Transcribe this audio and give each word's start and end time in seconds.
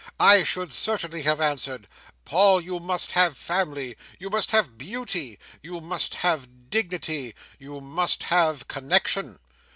I 0.19 0.41
should 0.41 0.73
certainly 0.73 1.21
have 1.21 1.39
answered, 1.39 1.87
'Paul, 2.25 2.59
you 2.61 2.79
must 2.79 3.11
have 3.11 3.37
family, 3.37 3.95
you 4.17 4.31
must 4.31 4.49
have 4.49 4.75
beauty, 4.75 5.37
you 5.61 5.79
must 5.79 6.15
have 6.15 6.71
dignity, 6.71 7.35
you 7.59 7.81
must 7.81 8.23
have 8.23 8.67
connexion. 8.67 9.37